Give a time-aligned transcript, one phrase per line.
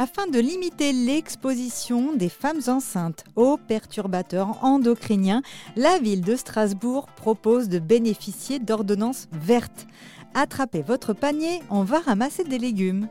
[0.00, 5.42] Afin de limiter l'exposition des femmes enceintes aux perturbateurs endocriniens,
[5.76, 9.86] la ville de Strasbourg propose de bénéficier d'ordonnances vertes.
[10.32, 13.08] Attrapez votre panier, on va ramasser des légumes.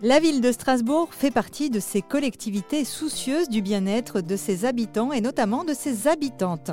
[0.00, 5.12] La ville de Strasbourg fait partie de ces collectivités soucieuses du bien-être de ses habitants
[5.12, 6.70] et notamment de ses habitantes.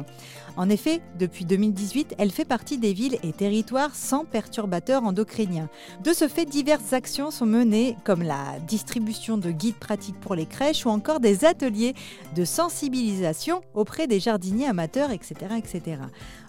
[0.57, 5.69] En effet, depuis 2018, elle fait partie des villes et territoires sans perturbateurs endocriniens.
[6.03, 10.45] De ce fait, diverses actions sont menées, comme la distribution de guides pratiques pour les
[10.45, 11.95] crèches ou encore des ateliers
[12.35, 15.55] de sensibilisation auprès des jardiniers amateurs, etc.
[15.57, 15.97] etc.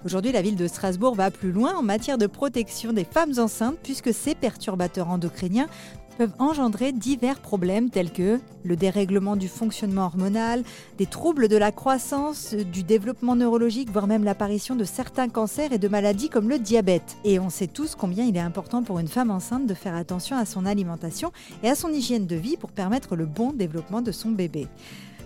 [0.04, 3.78] Aujourd'hui, la ville de Strasbourg va plus loin en matière de protection des femmes enceintes
[3.82, 5.68] puisque ces perturbateurs endocriniens
[6.16, 10.62] peuvent engendrer divers problèmes tels que le dérèglement du fonctionnement hormonal,
[10.98, 15.78] des troubles de la croissance, du développement neurologique, voire même l'apparition de certains cancers et
[15.78, 17.16] de maladies comme le diabète.
[17.24, 20.36] Et on sait tous combien il est important pour une femme enceinte de faire attention
[20.36, 24.12] à son alimentation et à son hygiène de vie pour permettre le bon développement de
[24.12, 24.66] son bébé.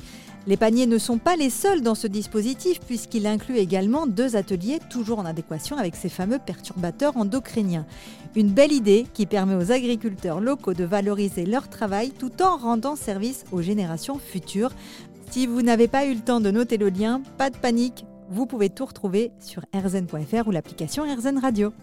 [0.47, 4.79] Les paniers ne sont pas les seuls dans ce dispositif puisqu'il inclut également deux ateliers
[4.89, 7.85] toujours en adéquation avec ces fameux perturbateurs endocriniens.
[8.35, 12.95] Une belle idée qui permet aux agriculteurs locaux de valoriser leur travail tout en rendant
[12.95, 14.71] service aux générations futures.
[15.29, 18.45] Si vous n'avez pas eu le temps de noter le lien, pas de panique, vous
[18.45, 21.73] pouvez tout retrouver sur rzn.fr ou l'application RZN Radio.